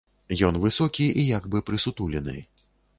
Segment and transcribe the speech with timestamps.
[0.47, 2.37] Ён высокі і як бы прысутулены.